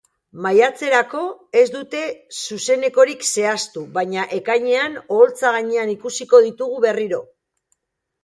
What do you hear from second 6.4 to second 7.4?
ditugu berriro.